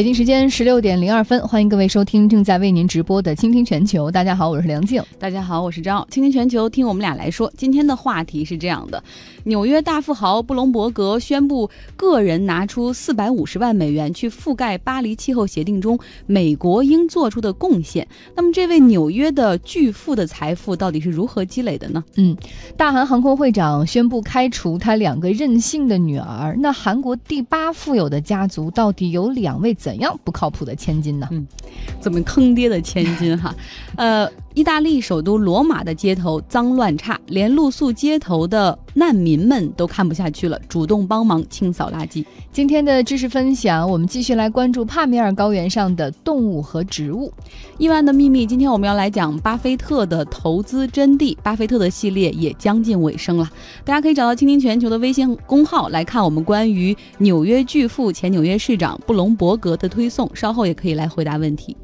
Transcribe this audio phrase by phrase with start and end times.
[0.00, 4.08] 北京时间十六点零二分，欢迎各位收听正在为您直播的《倾听全球》。
[4.10, 5.02] 大家好，我是梁静。
[5.18, 6.08] 大家好，我是张傲。
[6.10, 7.52] 倾听全球，听我们俩来说。
[7.54, 9.04] 今天的话题是这样的：
[9.44, 18.08] 纽约大富豪布隆伯格宣布，个人拿出四百五十万美元去覆盖巴黎气候协定中美国应做出的贡献。
[18.34, 22.02] 那么，这位纽约的巨富的财富到底是如何积累的呢？
[22.16, 22.34] 嗯，
[22.74, 26.56] 大韩航空会长宣布开除他两个任性的女儿。
[26.58, 29.76] 那韩国第八富有的家族到底有两位？
[29.89, 31.26] 怎怎样不靠谱的千金呢？
[31.32, 31.44] 嗯，
[31.98, 33.52] 怎么坑爹的千金哈？
[33.98, 42.24] 呃，意大利首都罗马的街头脏乱差，连露宿街头的难民们都看不下去了，主动帮忙清扫垃圾。
[42.52, 47.32] 今天的知识分享，我们继续来关注帕米尔高原上的动物和植物。
[47.78, 51.36] 亿万的秘密，今天我们要来讲巴菲特的投资真谛。
[51.42, 53.50] 巴菲特的系列也将近尾声了，
[53.84, 61.76] 大家可以找到“倾听全球”的微信公号来看我们关于纽约巨富、前纽约市长布隆伯格的推送，稍后也可以来回答问题。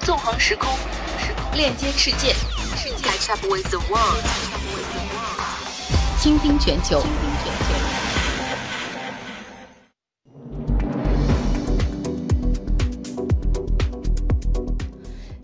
[0.00, 0.70] 纵横时空，
[1.54, 2.34] 链接世界，
[2.76, 4.22] 世界 catch up with the world，
[6.20, 7.02] 倾听全球。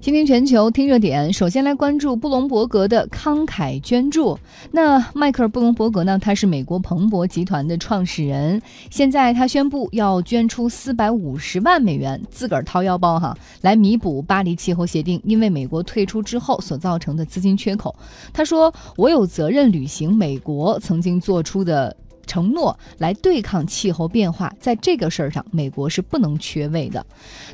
[0.05, 1.33] 倾听全球，听热点。
[1.33, 4.38] 首先来关注布隆伯格的慷慨捐助。
[4.70, 6.19] 那迈克尔·布隆伯格呢？
[6.19, 8.61] 他是美国彭博集团的创始人。
[8.91, 17.96] 现在他宣布要捐出四百五十万美元，自个儿掏腰包哈，来弥补巴黎气候协定因为美国退出之后所造成的资金缺口。
[18.30, 21.96] 他说：“我有责任履行美国曾经做出的。”
[22.27, 27.05] 承诺来对抗气候变化，在这个事儿上，美国是不能缺位的。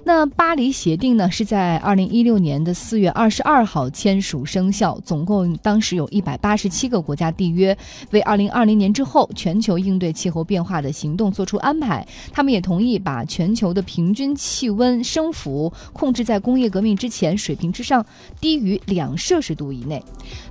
[0.05, 7.77] 那巴黎协定呢，是在二零一六年的四月二十二号签署生效，总共当时有一百八十七个国家缔约，
[8.13, 12.07] 为二零二零年之后全球应对气候变化的行动做出安排。
[12.33, 18.07] 他们也同意把全球的平均气温升幅控制在工业革命之前水平之上，
[18.41, 20.03] 低于两摄氏度以内。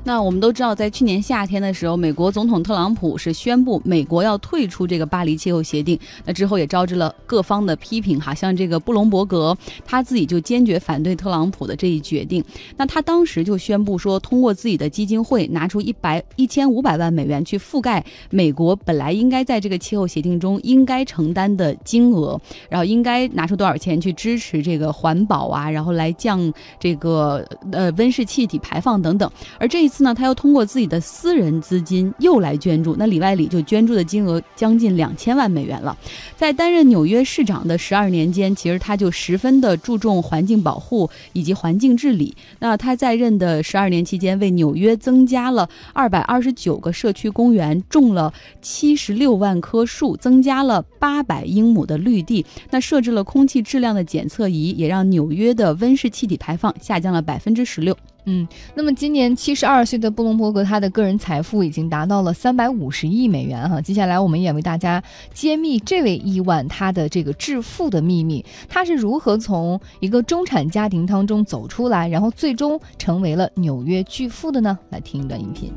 [0.03, 4.05] 那我们都知道，在去年夏天的时候，美国总统特朗普是宣布美。
[4.09, 8.33] 国要退出这个巴黎气候协定，那之后也招致了各方的批评哈。
[8.33, 9.55] 像这个布隆伯格，
[9.85, 12.43] 他自己就坚决反对特朗普的这一决定。
[12.75, 29.29] 那他当时就宣布说，通过自己的基金会拿出一百一千五百万美元去覆盖美国本来应该在这个气候协定中应该承担的金额，然后应该拿出多少钱去支持这个环保啊，然后来降这个呃温室气体排放等等。
[29.59, 33.98] 而这一次呢，他又通过自己的私人资金又来捐助，那里外里就捐助。
[33.99, 35.97] 的金额将近两千万美元了，
[36.37, 42.33] 在担任纽约市长的十二年间，其实他就十分的注重环境保护以及环境治理。
[42.59, 52.45] 那他在任的十二年期间，为纽约增加了二百二十九个社区公园，种了七十六万棵树，增加了八百英亩的绿地。
[52.71, 57.97] 那设置了空气质量的检测仪，也让纽约的温室气体排放下降了百分之十六。
[58.25, 63.81] 嗯，那么今年七十二岁的布隆伯格，他的个人财富已经达到了三百五十亿美元哈。
[63.81, 65.03] 接下来我们也为大家
[65.33, 74.77] 揭秘这位亿万他的这个致富的秘密，他是如何从一个中产家庭当中走出来，然后最终成为了纽约巨富的呢？
[74.89, 75.73] 来听一段音频。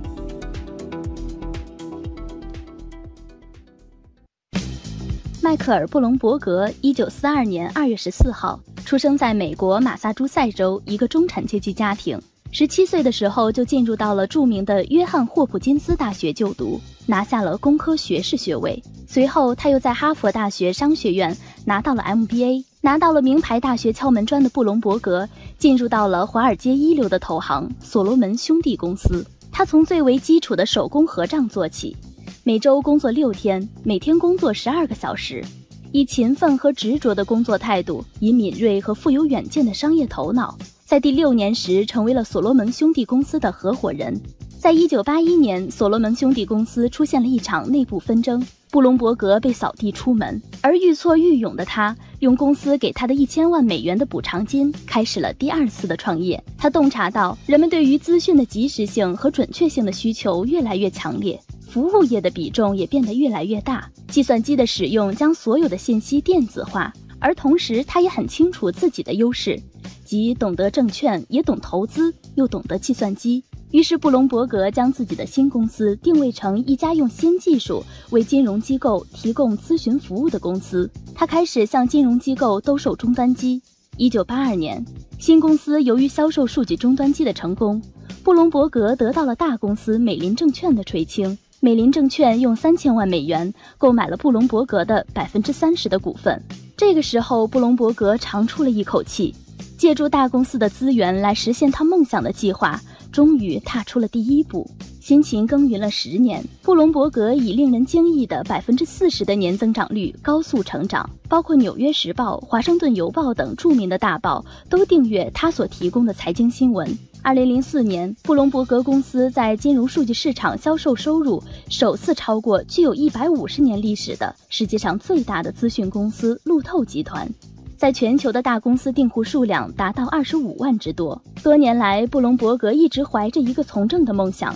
[5.42, 12.20] 迈克尔·布隆伯格，一九四二年二月十四号出生在美国马萨诸塞州一个中产阶级家庭。
[12.54, 18.80] 十七岁的时候就进入到了著名的约翰霍普金斯大学就读，拿下了工科学士学位。
[19.08, 25.26] 随后他又在哈佛大学商学院拿到了 MBA，拿到了名牌大学敲门砖的布隆伯格
[25.56, 29.24] 进入到了华尔街一流的投行所罗门兄弟公司。
[29.50, 31.96] 他从最为基础的手工合账做起，
[32.44, 35.42] 每周工作六天，每天工作十二个小时，
[35.90, 40.54] 以勤奋和执着的工作态度，以敏锐和富有远见的商业头脑。
[40.92, 44.20] 在第六年时，成为了所罗门兄弟公司的合伙人。
[44.58, 50.38] 在一九八一年，所罗门兄弟公司出现了一场内部纷争，布隆伯格被扫地出门。
[50.60, 56.44] 而愈挫愈勇的他，用公司给他的一千万美元的补偿金，开始了第二次的创业。
[56.58, 63.90] 他洞察到，人们对于资讯的及时性和准确性的需求越来越强烈，服务业的比重也变得越来越大。
[64.08, 66.92] 计算机的使用将所有的信息电子化，
[67.22, 69.58] 而同时，他也很清楚自己的优势。
[70.04, 73.44] 即懂得证券，也懂投资，又懂得计算机。
[73.70, 80.90] 于是，布隆伯格将自己的新公司定位成一家用新技术为金融机构提供咨询服务的公司。
[81.14, 83.62] 他开始向金融机构兜售终端机。
[83.96, 84.84] 一九八二年，
[85.18, 87.80] 新公司由于销售数据终端机的成功，
[88.24, 91.38] 布隆伯格得到了大公司美林证券的垂青。
[91.60, 96.42] 美林证券用三千万美元购买了布隆伯格的百分之三十的股份。
[96.84, 99.32] 这个时候，布隆伯格长出了一口气，
[99.78, 102.78] 借助大公司的资源来实现他梦想的计划，
[103.12, 104.68] 终于踏出了第一步。
[105.02, 116.88] 辛勤耕耘了十年，布隆伯格以令人惊异的百分之四十的年增长率高速成长，包括《纽约时报》《华盛顿邮报》等著名的大报都订阅他所提供的财经新闻。
[117.20, 127.28] 二零零四年，布隆伯格公司在金融数据市场销售收入首次超过具有一百五十年历史的世界上最大的资讯公司路透集团。
[127.76, 131.20] 在全球的大公司订户数量达到二十五万之多。
[131.42, 134.54] 多年来，布隆伯格一直怀着一个从政的梦想。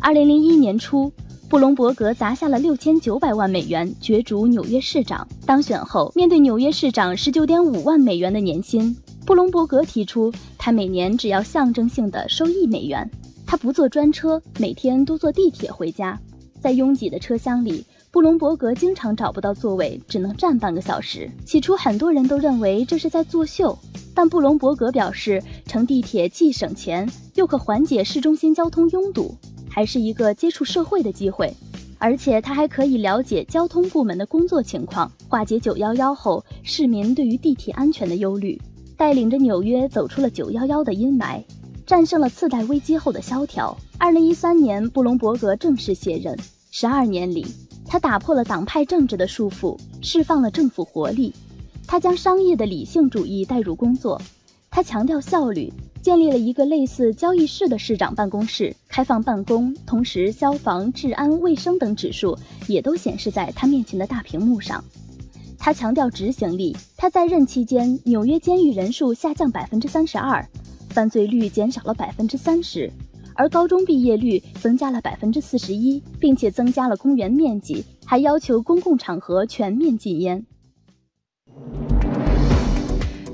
[0.00, 1.12] 二零零一年初，
[1.48, 5.26] 布隆伯格砸下了六千九百万美元角逐纽约市长。
[5.44, 13.10] 当选后，面对纽约市长十九点五万美元的年薪，布隆伯格提出，他每年只要象征性的收一美元。
[13.46, 16.20] 他不坐专车，每天都坐地铁回家。
[16.60, 21.30] 在拥挤的车厢里，布隆伯格经常找不到座位，只能站半个小时。
[21.44, 23.76] 起初，很多人都认为这是在作秀，
[24.14, 29.34] 但布隆伯格表示，乘地铁既省钱，又可缓解市中心交通拥堵。
[29.76, 31.54] 还是一个接触社会的机会，
[31.98, 38.58] 而且他还可以了解交通部门的工作情况，化解九幺幺后市民对于地铁安全的忧虑，
[38.96, 41.44] 带领着纽约走出了九幺幺的阴霾，
[41.84, 43.76] 战胜了次贷危机后的萧条。
[43.98, 46.34] 二零一三年，布隆伯格正式卸任。
[46.70, 47.44] 十二年里，
[47.84, 51.34] 他打破了党派政治的束缚，释放了政府活力。
[51.86, 54.18] 他将商业的理性主义带入工作，
[54.76, 55.72] 他强调效率。
[56.02, 62.36] 建立了一个类似交易室的市长办公室，开放办公，同时消防、治安、卫生等指数
[62.68, 64.84] 也都显示在他面前的大屏幕上。
[65.58, 70.46] 他强调执行力，他在任期间，纽约监狱人数下降百分之三十二，
[70.90, 72.92] 犯罪率减少了百分之三十，
[73.34, 80.44] 而高中毕业率增加了百分之四十一，并且增加了公园面积，还要求公共场合全面禁烟。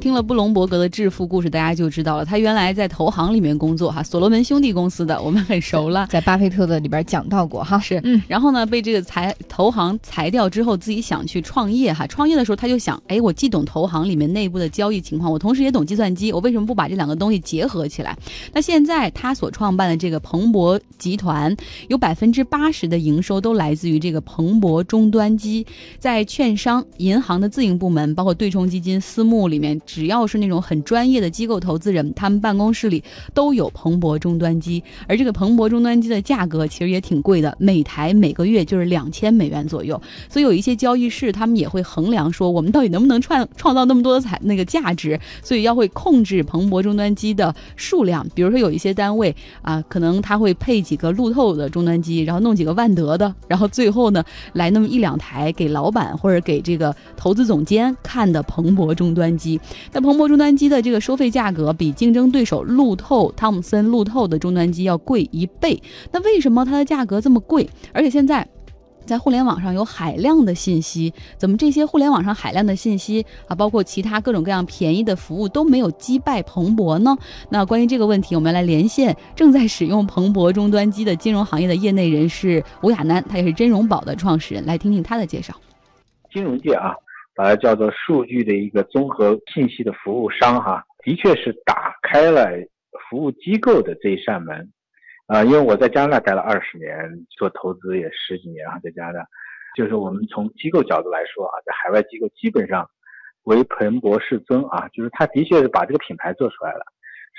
[0.03, 2.25] 听了布隆伯格的致富故事，大家就知道了。
[2.25, 8.21] 他原来在投行里面工作，哈，所罗门兄弟公司的，我们很熟了，在巴菲特的里边讲到过，哈，是，嗯。
[8.27, 12.05] 然后呢，被这个裁投行裁掉之后，自己想去创业，哈。
[12.09, 18.19] 创业的时候，他就想，哎，我既懂投行里面内部的交易情况，我同时也懂计算机，我为什么不把这两个东西结合起来？
[18.53, 21.57] 那现在他所创办的这个彭博集团，
[21.87, 25.65] 有百分之八十的营收都来自于这个彭博终端机，
[26.01, 29.81] 在券商、银行的自营部门，包括对冲基金、私募里面。
[29.93, 33.05] 只要是那种很专业的机构投资人，他们办公室里
[33.35, 40.01] 都有彭博终端机，而这个彭博终端机的价格其实也挺贵的，每台每个月就是两千美元左右。
[40.31, 48.27] 所以有一些交易室，他们也会衡量说，我们到底能不能创创造那么多的彩那个价值，所以要会控制彭博终端机的数量。
[48.35, 54.25] 比如说有一些单位啊，可能他会配几个路透的终端机，然后弄几个万德的，然后最后呢
[54.55, 59.61] 来那么一两台给老板或者给这个投资总监看的彭博终端机。
[59.93, 65.83] 那彭博终端机的这个收费价格比竞争对手路透汤姆森路透的终端机要贵一倍。
[66.13, 67.69] 那为什么它的价格这么贵？
[67.93, 68.47] 而且现在
[69.05, 77.17] 在互联网上有海量的信息，怎么这些互联网上海量的信息啊，包括其他各种各样便宜的服务都没有击败彭博呢？
[77.49, 85.53] 那关于这个问题，我们来连线正在使用彭博终端机的金融行业的业内人士吴亚楠，他也是真融宝的创始人，来听听他的介绍。
[86.33, 86.95] 金融界啊。
[87.35, 92.51] 把它叫做数据的一个综合信息的服务商，哈，的确是打开了
[93.09, 94.71] 服务机构的这一扇门，
[95.27, 96.95] 啊，因为我在加拿大待了二十年，
[97.39, 99.27] 做投资也十几年啊，在加拿大，
[99.77, 102.89] 就是我们从机构角度来说啊，在海外机构基本上
[103.45, 106.85] 为彭博世尊啊，就是他的确是把这个品牌做出来了，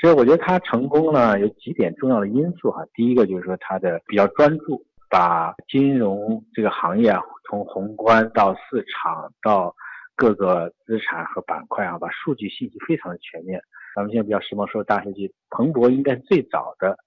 [0.02, 4.84] 所以我觉得他成功呢有几点重要的因素哈，第一个就是说他的比较专注，
[5.14, 9.72] 把金融这个行业啊，从宏观到市场到
[10.16, 13.62] 各个资产和板块啊，把数据信息非常的全面。
[13.96, 16.98] 咱们现在比较时髦说大数据，彭博应该是最早的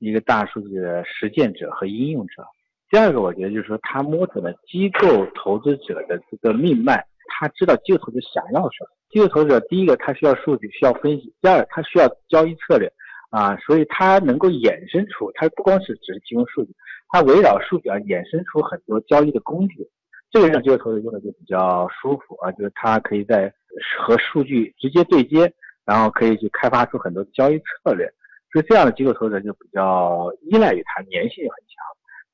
[0.00, 2.44] 一个大数据的实践者和应用者。
[2.90, 8.88] 第二个，我觉得就是说，他摸准了机构投资者的这个命脉，他知道机构投资者想要什么。
[9.08, 12.92] 机构投资者第一个他需要数据，需要分析；第二，他需要交易策略
[13.30, 16.74] 啊，所以他能够衍生出，他不光是只是提供数据，
[17.12, 19.88] 它围绕数据啊衍生出很多交易的工具。
[20.30, 23.52] 这个让机构投资者用的就比较舒服啊，就是它可以在
[24.00, 25.52] 和数据直接对接，
[25.84, 28.10] 然后可以去开发出很多交易策略，
[28.50, 31.84] 所以这样的机构投资者就比较依赖于它，粘性很强。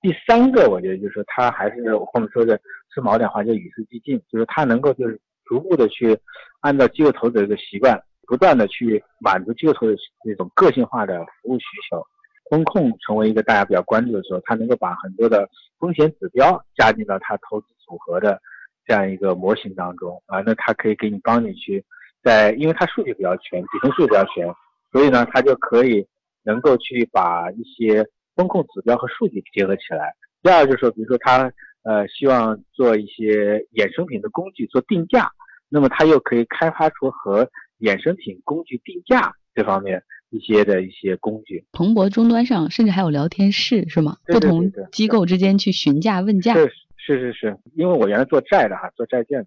[0.01, 2.57] 第三个，我觉得就是说他还是我们说的
[2.95, 6.17] 是锚点化，就与时俱进，就是它能够就是逐步的去
[6.61, 12.01] 按照机构投资者的习惯，不断的去满足机构投资者这种个性化的服务需求。
[12.51, 18.41] 风控成为一个大家比较关注的时候，它能够把很多的风险指标加进到它投资组合的
[18.87, 21.85] 这样一个模型当中啊，那它可以给你帮你去
[22.23, 24.47] 在，因为它数据比较全，底层数据比较全，
[24.93, 26.07] 所以呢，它就可以
[26.43, 30.15] 能够去把一些风控指标和数据结合起来。
[30.43, 31.53] 第二就是说，比如说它
[31.83, 35.31] 呃希望做一些衍生品的工具做定价，
[35.69, 37.51] 那么它又可以开发出和
[37.81, 41.65] 衍生品工具定价这方面一些的一些工具。
[41.73, 44.17] 彭博终端上甚至还有聊天室是吗？
[44.27, 46.55] 对对对不同机构之间去询价问价。
[46.55, 49.47] 是是是是，因为我原来做债的哈，做债券的，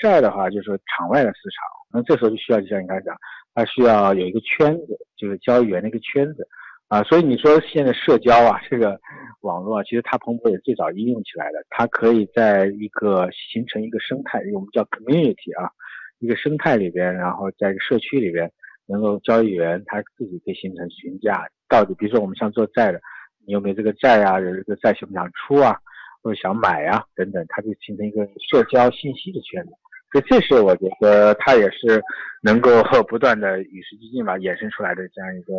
[0.00, 3.14] 债的话就是场外的市场，那这时候就需要就像你刚才讲，
[3.54, 6.48] 它需要有一个圈子，就是交易员的一个圈子
[6.88, 8.98] 啊，所以你说现在社交啊，这个
[9.42, 15.68] 网络啊，其实它彭博也最早应用起来的，它可以在一个形成一个生态，我们叫 community 啊，
[16.20, 18.50] 一个生态里边，然后在一个社区里边，
[18.86, 23.00] 能够交易员他自己可以形成询价，到底比如说我们像做债的，
[23.46, 25.76] 你有没有这个债啊，有这个债想不想出啊？
[26.22, 29.72] 或者想买啊、等等，它就形成一个社交信息的圈子。
[30.14, 32.00] 所以这是我觉得它也是
[32.40, 32.70] 能够
[33.08, 35.52] 不断的与时俱进吧，衍生出来的这样一个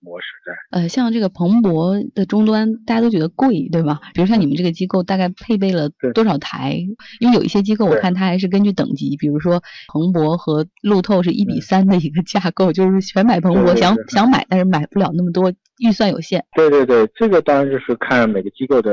[0.00, 0.52] 模式在。
[0.78, 4.00] 呃，像这个彭博的终端，大家都觉得贵，对吧？
[4.12, 6.76] 比如像你们这个机构，大概配备了多少台？
[7.20, 16.44] 因为有一些机构，我看它还是根据等级，比如说彭博和路透是一比嗯三的一个架构，就是全买彭博，想想买，但是买不了那么多，预算有限。
[16.54, 18.92] 对对对，这个当然就是看每个机构的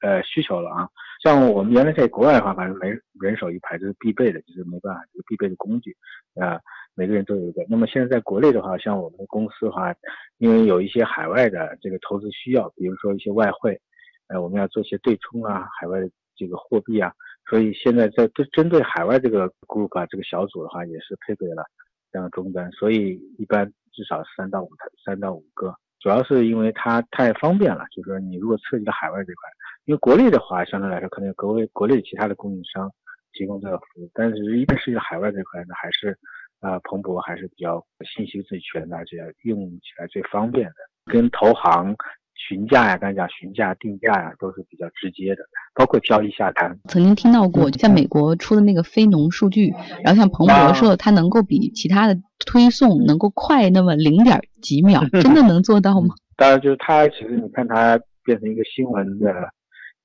[0.00, 0.88] 呃需求了啊。
[1.22, 2.88] 像我们原来在国外的话，反正没
[3.20, 5.96] 人手一排，这是必备的，就是没办法，这个必备的工具
[6.40, 6.60] 啊、
[6.94, 7.64] 每个人都有一个。
[7.68, 9.94] 那么现在在国内的话，像我们的公司的话，
[10.38, 13.80] 因为有一些海外的这个投资需要，比如说一些外汇，
[14.28, 17.12] 呃，我们要做一些对冲啊，海外的这个货币啊，
[17.48, 21.64] 所以现在在针针对海外这个 group 啊，这个小组的话，也是配备了
[22.12, 25.74] 这样的终端，所以一般至少三到五台，三到五个。
[25.98, 29.50] 主要是因为它太方便了，就是说你如果涉及到海外这块，
[29.86, 32.90] 因为国内的话相对来说可能有国内国内其他的供应商
[33.32, 36.10] 提供这个服务，但是一旦涉及到海外这块呢，还是
[36.60, 40.74] 啊、呃彭博还是比较信息最全的，而且用起来最方便的，
[41.04, 41.94] 跟投行
[42.34, 45.42] 询价呀，刚才讲询价、定价呀，都是比较直接的，
[45.74, 46.76] 包括交易下单。
[46.88, 56.14] 曾经听到过，像美国出的那个非农数据，然后像彭博啊社，它能够比其他的推送能够快那么零点几秒，真的能做到吗？
[56.36, 59.32] 当然，就是它其实你看它变成一个新闻的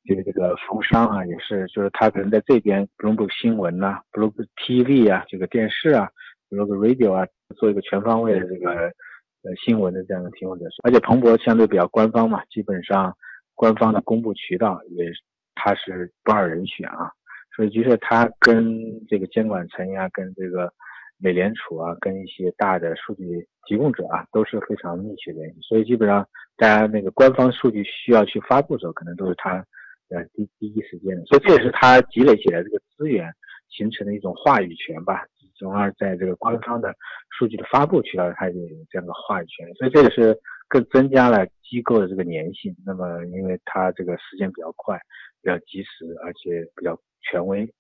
[0.03, 6.09] 这个这个服务商啊，也是，就是他可能在这边 Bloomberg 新闻呐、b l o o m b e r TV 啊，这个电视啊
[6.49, 10.65] ，Bloomberg Radio 啊，做一个全方位的这个呃新闻的这样的提供者。
[10.83, 13.15] 而且彭博相对比较官方嘛，基本上
[13.53, 15.05] 官方的公布渠道也
[15.53, 17.11] 他是不二人选啊，
[17.55, 20.73] 所以就是他跟这个监管层呀，跟这个
[21.19, 25.59] 美联储啊，跟一些大的数据提供者啊，都是非常密切联系。
[25.61, 26.27] 所以基本上
[26.57, 29.63] 大家那个官方数据需要去发布的时候，可能都是他
[30.11, 31.25] 呃第第一时间的。
[31.25, 33.33] 所以这也是他积累起来这个资源
[33.69, 35.25] 形成的一种话语权吧，
[35.57, 36.93] 从而在这个官方的
[37.37, 39.73] 数据的发布渠道，他也有这样的话语权。
[39.75, 40.37] 所以这也是
[40.67, 42.75] 更增加了机构的这个粘性。
[42.85, 44.99] 那么因为他这个时间比较快，
[45.41, 47.71] 比较及时，而且比较权威。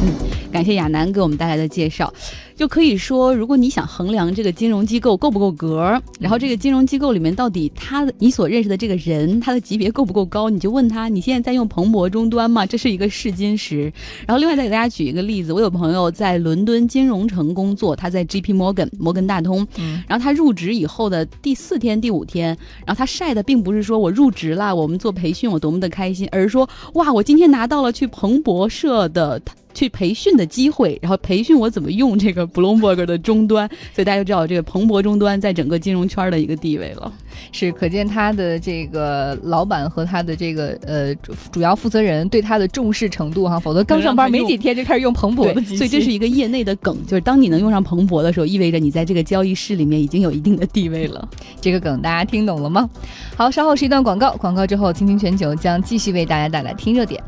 [0.50, 2.12] 感谢亚楠给我们带来的介绍，
[2.56, 12.66] 就可以说，如果你想衡量这个金融机构够不够格，然后这个金融机构里面到底他的你所认识的这个人他的级别够不够高，你就问他，你现在在用彭博终端吗？
[12.66, 13.92] 这是一个试金石。
[14.26, 22.48] 然后另外再给大家举一个例子，我有朋友在伦敦金融城工作，他在 G P Morgan 摩根大通，嗯然后他入职以后的第四天、第五天，
[22.84, 29.40] 然后他晒的并不是说我入职了，我们做培训我多么的开心，而是说哇，我今天拿到了去彭博社的
[29.74, 37.12] 去培训的机会，然后培训我怎么用这个 Bloomberg 的终端，所以大家就知道这个彭博终端在整个金融圈的一个地位了。
[37.52, 51.26] 是可见他的这个老板和他的这个呃主主要负责人对他的重视程度哈，否则刚上班没几天就开始用彭博所以这是一个业内的梗，就是当你能用上彭博的时候，意味着你在这个交易室里面已经有一定的地位了。
[51.60, 52.88] 这个梗大家听懂了吗？
[53.36, 57.22] 好，稍后是一段广告，广告之后，倾听全球将继续为大家带来听热点。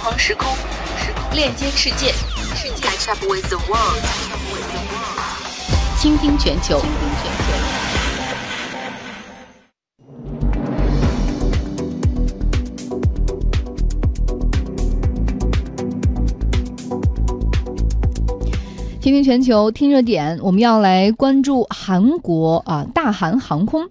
[0.00, 0.48] 纵横时空，
[1.34, 2.10] 链接世界，
[2.54, 4.00] 世界 catch up with the world。
[5.98, 7.52] 倾听全球，倾听全球。
[19.02, 23.86] 倾听全球，听热点，我们要来关注韩国啊，大韩航空，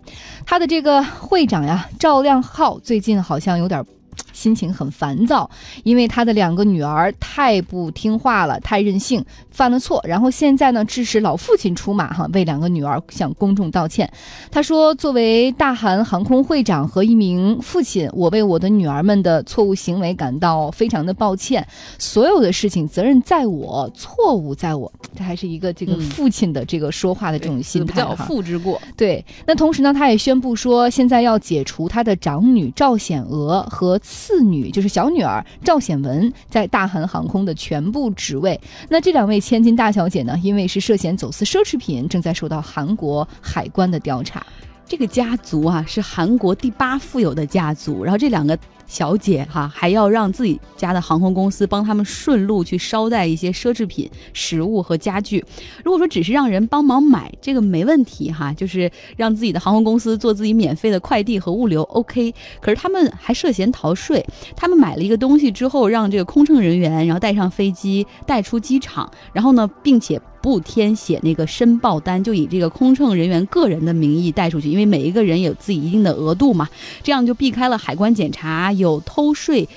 [0.48, 3.86] 它的这个会长呀赵亮浩最近好像有点
[4.34, 5.50] 心情很烦躁，
[5.84, 14.12] 因为他的两个女儿太不听话了，太任性，犯了错，然后现在呢，致使老父亲出马哈，为两个女儿向公众道歉。
[14.52, 21.68] 他说：“作为大韩航空会长和一名父亲，我为我的女儿们的错误行为感到非常的抱歉。
[21.98, 28.26] 所有的事情责任在我，错误在我。”这还是一个这个父亲的这个说话的这种心态哈。
[28.26, 28.82] 父之过。
[28.96, 29.24] 对。
[29.46, 38.60] 那同时呢，他也宣布说，现在要解除他的长女赵显娥和次女，就是小女儿赵显文在大韩航空的全部职位。
[38.90, 44.46] 那这两位千金大小姐呢，因为是涉嫌走私奢侈品，正在受到韩国海关的调查。
[44.90, 48.04] 这个家族啊，是韩国第八富有的家族。
[48.04, 48.58] 然后这两个。
[48.90, 55.46] 小姐哈，还要让自己家的航空公司帮他们顺路去捎带一些奢侈品、食物和家具。
[55.86, 62.34] 如果说只是让人帮忙买，这个没问题哈，就是让自己的航空公司做自己免费的快递和物流，OK。
[62.60, 76.70] 可是他们还涉嫌逃税，他们买了一个东西之后，让这个空乘人员然后带上飞机带出机场，然后呢，并且不填写那个申报单，就以这个空乘人员个人的名义带出去，因为每一个人有自己一定的额度嘛，
[77.04, 78.72] 这样就避开了海关检查。
[78.74, 79.68] 有偷税、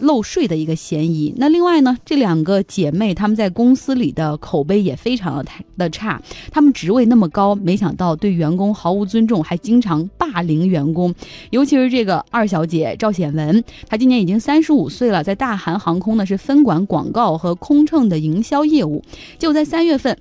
[0.00, 1.32] 漏税的一个嫌疑。
[1.36, 6.20] 那另外呢，这两个姐妹她们在公司里的口碑也非常的太的差。
[6.50, 11.14] 她们职位那么高，没想到对员工毫无尊重，还经常霸凌员工。
[11.50, 19.02] 尤其是这个二小姐赵显文，她今年已经三十五岁了，在大韩航空呢是分管广告和空乘的营销业务。
[19.38, 20.16] 就在三月份。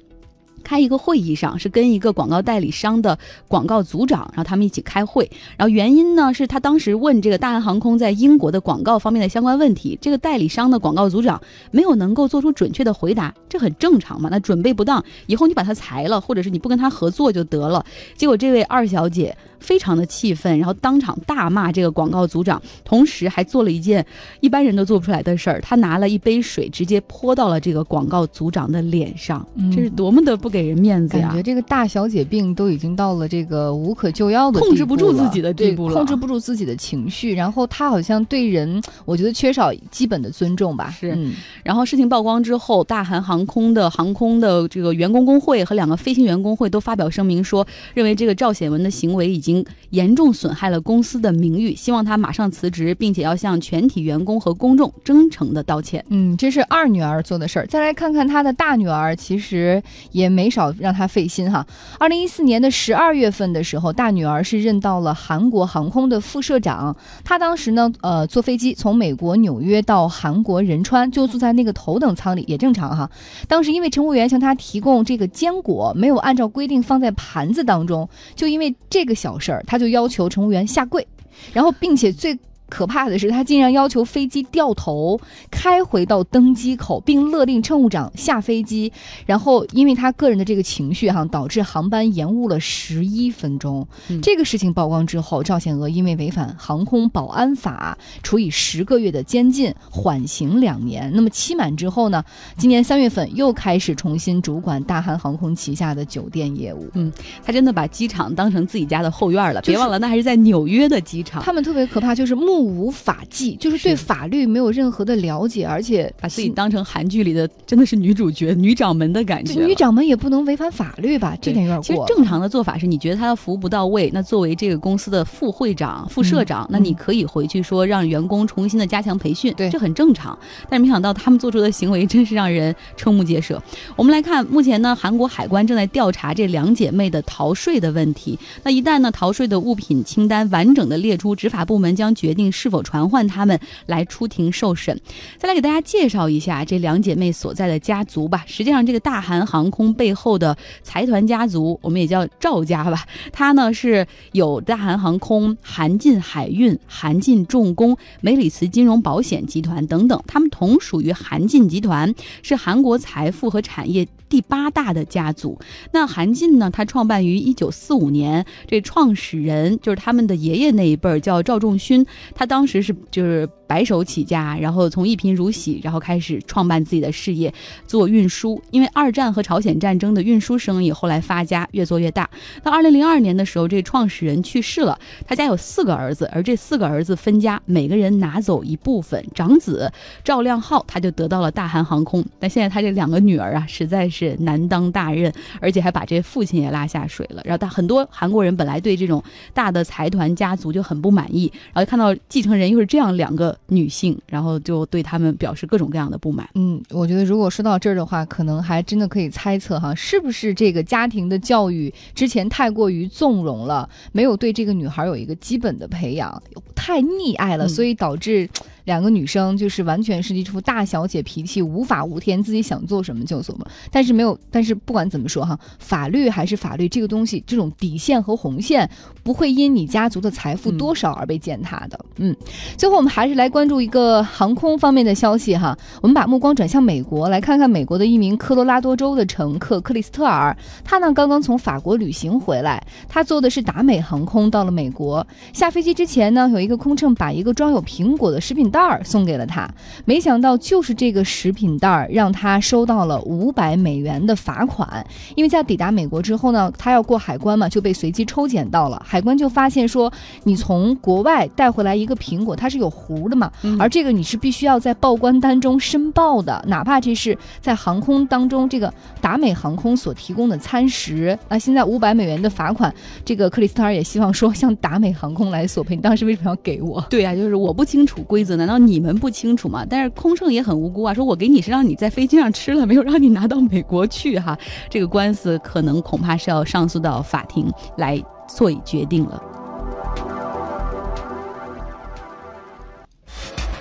[0.69, 5.27] 开一个会议上，是跟一个广告代理商的广告组长，然后他们一起开会。
[5.57, 14.29] 然后原因呢，是他当时问这个大韩航空在英国的广告方面的相关问题，这个代理商的广告组长没有能够做出准确的回答，这很正常嘛？
[14.31, 17.83] 那准备不当，以后你把他裁了，或者是你不跟他合作就得了。
[18.15, 19.35] 结果这位二小姐。
[19.59, 24.05] 非常的气愤，然后当场大骂这个广告组长，同时还做了一件
[24.39, 31.27] 一般人都做不出来的事儿，他拿了一杯水直接泼到了这个广告组长的脸上，这是多么的不给人面子呀！
[31.27, 40.89] 感觉这个大小姐病都已经到了这个无可救药的控制不住自己的地步了，控制不住自己的情绪，然后她好像对人，我觉得缺少基本的尊重吧。
[40.89, 41.17] 是，
[41.63, 49.39] 然后事情曝光之后，大韩航空的航空的这个员工工会和两个飞行员工会都发表声明说，认为这个赵显文的行为已经。
[49.39, 56.05] 已经严重损害了公司的名誉，希望他马上辞职，并且要向全体员工和公众真诚的道歉。
[56.09, 57.65] 嗯，这是二女儿做的事儿。
[57.65, 61.66] 再来看看她的大女儿，其实也没少让他费心哈。
[61.98, 66.96] 二零一四年的十二月份的时候，大女儿是任到了韩国航空的副社长。
[67.24, 73.09] 她当时呢，呃，坐飞机从美国纽约到韩国仁川，就坐在那个头等舱里，也正常哈。
[73.48, 79.40] 当时因为乘务员向她提供这个坚果，没有按照规定放在盘子当中，就因为这个小。
[79.40, 81.07] 事儿，她就要求乘务员下跪，
[81.53, 82.38] 然后并且最。
[82.70, 85.20] 可怕的是，他竟然要求飞机掉头
[85.51, 88.92] 开回到登机口，并勒令乘务长下飞机。
[89.25, 93.88] 然后，因为他个人的这个情绪哈，导致航班延误了十一分钟。
[94.22, 101.12] 这个事情曝光之后，赵显娥因为违反航空保安法，处以十个月的监禁，缓刑两年。
[101.14, 102.24] 那么期满之后呢？
[102.55, 106.88] 今年三月份又开始重新主管大韩航空旗下的酒店业务。
[106.94, 107.12] 嗯，
[107.44, 109.62] 他真的把机场当成自己家的后院了。
[109.62, 111.42] 别忘了，那还是在纽约的机场。
[111.42, 112.58] 他们特别可怕，就是目。
[112.59, 119.65] 目无法纪，就是对法律没有任何的了解，而且把自己当成韩剧里的真的是女主角、女掌门的感觉。
[119.65, 121.37] 女掌门也不能违反法律吧？
[121.41, 121.83] 这点有点过。
[121.83, 130.37] 其实正常的做法是，你觉得他的服务不到位，那作为这个公司的副会长、副社长，那你可以回去说让员工重新的加强培训，对，这很正常。
[130.69, 133.61] 但是没想到他们做出的行为真是让人瞠目结舌。
[133.95, 138.37] 我们来看，目前呢，韩国海关正在调查这两姐妹的逃税的问题。
[138.63, 143.20] 那一旦呢，逃税的物品清单完整的列出，执法部门将决定是否传唤。
[143.27, 145.00] 他们来出庭受审，
[145.38, 148.44] 再来给大家介绍一下这两姐妹所在的家族吧。
[148.48, 153.05] 实际上，这个大韩航空背后的财团家族，我们也叫赵家吧。
[153.31, 165.59] 它呢是有大韩航空、韩进海运、韩进重工、美里茨金融保险集团等等，他们同属于韩进集团，是韩国财富和产业第八大的家族。
[165.92, 172.05] 那韩进呢，他创办于一九四五年，这创始人就是他们的爷爷那一辈儿，叫赵仲勋，
[172.39, 172.95] 他当时是。
[173.11, 177.53] 就是白手起家，然后从一贫如洗，然后开始创办自己的事业，
[177.85, 178.61] 做运输。
[178.71, 182.29] 因为二战和朝鲜战争的运输生意后来发家，越做越大。
[182.63, 184.97] 到二零零二年的时候，这创始人去世了，
[185.27, 189.23] 他家有四个儿子，而这四个儿子分家，每个人拿走一部分。
[189.35, 189.91] 长子
[190.23, 197.41] 赵亮浩他就得到了大韩航空，但现在他这两个女儿啊，实在是难当大任，而且还把这父亲也拉下水了。
[197.43, 199.23] 然后他很多韩国人本来对这种
[199.53, 206.48] 大的财团家族就很不满意，然后看到继承人又是这样两个女性，然后就对他们表示各种各样的不满。
[206.53, 216.42] 嗯，我觉得如果说到这儿的话，可能还真的可以猜测哈，是不是这个家庭的教育之前太过于纵容了，没有对这个女孩有一个基本的培养，
[216.75, 218.48] 太溺爱了，嗯所以导致。
[218.89, 223.67] 两个女生就是完全是一副大小姐脾气，无法无天，自己想做什么就做什么。
[223.91, 228.89] 但是没有，但是不管怎么说哈，法律还是法律，这个东西，这种底线和红线
[229.21, 231.99] 不会因你家族的财富嗯多少而被践踏的。
[232.17, 232.35] 嗯，
[232.77, 235.77] 最后我们还是来关注一个航空方面的消息哈。
[236.01, 245.27] 我们把目光转向美国，来看看美国的一名科罗拉多州的乘客克里斯特尔，他呢刚刚从法国旅行回来，他坐的是达美航空到了美国。
[245.53, 249.70] 下飞机之前呢，有一个空乘把一个装有苹果的食品袋儿送给了他，
[250.05, 255.05] 没想到就是这个食品袋儿让他收到了五百美元的罚款。
[255.35, 259.01] 因为在抵达美国之后呢，他要过海关嘛，就被随机抽检到了。
[259.05, 260.11] 海关就发现说，
[260.44, 271.37] 你从国外带回来一个苹果，它是有核的嘛，嗯而这个你是必须要在报关单中申报的，哪怕这是在航空当中这个达美航空所提供的餐食。
[271.48, 272.94] 那现在五百美元的罚款，
[273.25, 275.96] 这个克里斯特尔也希望说向达美航空来索赔。
[275.96, 277.03] 你当时为什么要给我？
[277.09, 279.85] 对呀、就是我不清楚规则，难道你们不清楚吗？
[279.89, 284.57] 但是空乘也很无辜啊，说我给你是让你在飞机上吃了，没有让你拿到美国去哈。
[284.89, 289.41] 这个官司可能恐怕是要上诉到法庭来做以决定了。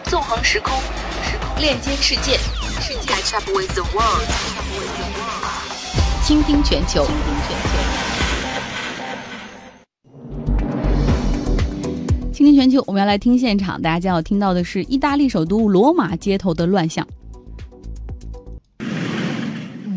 [0.05, 0.73] 纵横时空，
[1.61, 2.39] 链接世界
[3.07, 4.25] ，catch up with the world，
[6.25, 7.05] 倾听全球。
[7.05, 8.08] 倾听全球，
[12.59, 17.07] 全球我们要来听现场，大家将要听到的是意大利首都罗马街头的乱象。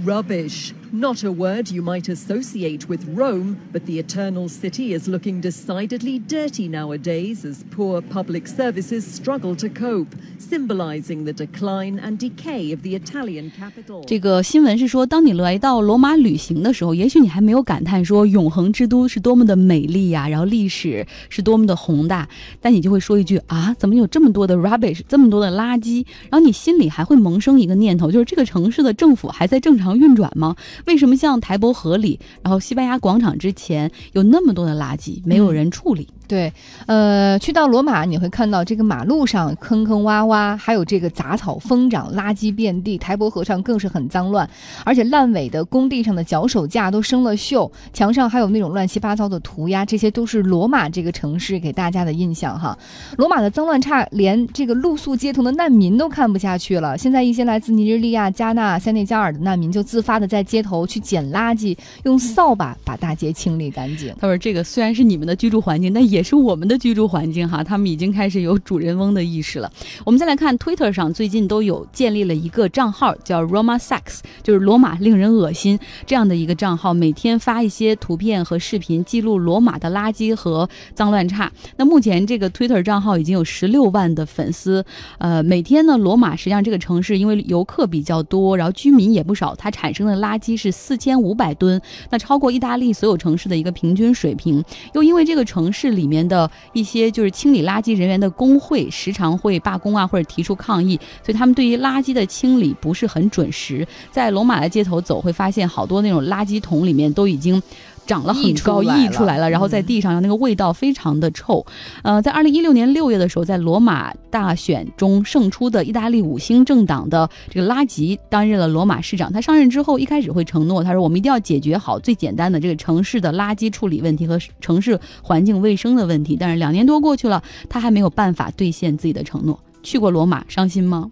[0.05, 0.69] Rubbish.
[0.93, 6.19] Not a word you might associate with Rome, but the Eternal City is looking decidedly
[6.27, 12.81] dirty nowadays as poor public services struggle to cope, symbolizing the decline and decay of
[12.81, 14.03] the Italian capital.
[14.05, 22.27] 这个新闻是说，当你来到罗马旅行的时候，也许你还没有感叹说永恒之都是多么的美丽呀、然后历史是多么的宏大，
[22.59, 26.05] 但你就会说一句啊，怎么有这么多的 rubbish，这么多的垃圾？
[26.29, 30.53] 然后你心里还会萌生一个念头，就是这个城市的政府还在正常运转吗？
[30.85, 36.07] 为什么像台伯河里，然后西班牙广场之前有那么多的垃圾，没有人处理？
[36.31, 36.53] 对，
[36.85, 42.97] 呃，去到罗马你会看到这个马路上坑坑洼洼，还有这个杂草疯长，垃圾遍地。
[42.97, 44.49] 台伯河上更是很脏乱，
[44.85, 52.77] 而且烂尾的工地上的脚手架都生了锈，墙上还有那种乱七八糟的涂鸦，这些都是罗马这个城市给大家的印象哈。
[53.17, 56.97] 罗马的脏乱差，连这个露宿街头的难民都看不下去了。
[56.97, 64.15] 现在一些来自尼日利亚、加纳、塞内加尔的难民就自发的在街头去捡垃圾，用扫把把大街清理干净。
[64.17, 67.63] 他说：“这个虽然是你们的居住环境，但也是我们的居住环境哈。
[67.63, 69.71] 他们已经开始有主人翁的意识了。
[70.05, 81.51] 我们再来看 Twitter 上最近都有建立了一个账号，叫 Roma Sex，就是罗马令人恶心这样的一个账号，每天发一些图片和视频，记录罗马的垃圾和脏乱差。
[81.77, 84.85] 那目前这个 Twitter 账号已经有十六万的粉丝。
[85.17, 94.63] 呃，每天呢，罗马实际上这个城市因为游客比较多，然后居民也不少，它产生的垃圾是四千五百吨，那超过意大利所有城市的一个平均水平。
[94.93, 103.87] 又因为这个城市里里面的一些就是清理垃圾人员的工会时常会罢工啊，或者提出抗议，所以他们对于垃圾的清理不是很准时。
[104.09, 107.61] 在罗马的街头走，会发现好多那种垃圾桶里面都已经。
[108.05, 111.65] 长了很高，溢出来了然后在地上，那个味道非常的臭。
[112.03, 119.31] 呃，在二零一六年六月的时候，在罗马大选中胜出的意大利五星政党的这个拉吉担任了罗马市长。
[119.31, 126.35] 他上任之后，一开始会承诺，他说我们一定要解决好最简单的这个城市的垃圾处理问题和城市环境卫生的问题。
[126.39, 129.57] 但是两年多过去了，他还没有办法兑现自己的承诺。
[129.83, 131.09] 去过罗马，伤心吗？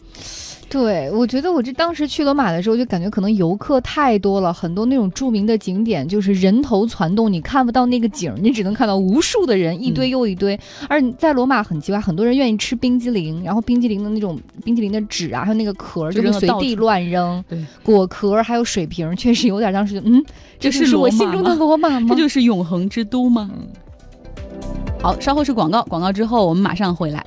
[0.69, 10.59] 对，我觉得我这当时去罗马的时候，就感觉可能游客太多了，很多那种著名的景点就是人头攒动，你看不到那个景儿，你只能看到无数的人，一堆又一堆。
[10.87, 17.43] 而你在罗马很奇怪，很多人愿意吃冰激凌，然后冰激凌的那种冰激凌的纸啊，还有那个壳儿，就会随地乱扔。
[17.49, 20.23] 对，果壳儿还有水瓶儿，确实有点当时就嗯，
[20.59, 22.09] 这是是我心中的罗马吗？
[22.09, 23.49] 这就是永恒之都吗？
[25.01, 27.25] 好，稍后是广告，广告之后我们马上回来。